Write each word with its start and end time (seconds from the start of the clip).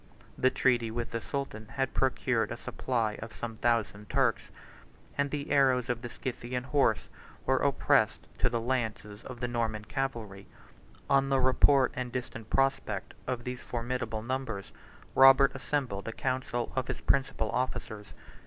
71 0.29 0.29
The 0.41 0.49
treaty 0.49 0.89
with 0.89 1.11
the 1.11 1.21
sultan 1.21 1.67
had 1.77 1.93
procured 1.93 2.51
a 2.51 2.57
supply 2.57 3.19
of 3.21 3.35
some 3.35 3.57
thousand 3.57 4.09
Turks; 4.09 4.49
and 5.15 5.29
the 5.29 5.51
arrows 5.51 5.89
of 5.91 6.01
the 6.01 6.09
Scythian 6.09 6.63
horse 6.63 7.07
were 7.45 7.59
opposed 7.59 8.25
to 8.39 8.49
the 8.49 8.59
lances 8.59 9.21
of 9.23 9.41
the 9.41 9.47
Norman 9.47 9.85
cavalry. 9.85 10.47
On 11.07 11.29
the 11.29 11.39
report 11.39 11.91
and 11.95 12.11
distant 12.11 12.49
prospect 12.49 13.13
of 13.27 13.43
these 13.43 13.61
formidable 13.61 14.23
numbers, 14.23 14.71
Robert 15.13 15.51
assembled 15.53 16.07
a 16.07 16.11
council 16.13 16.73
of 16.75 16.87
his 16.87 16.99
principal 17.01 17.51
officers. 17.51 18.15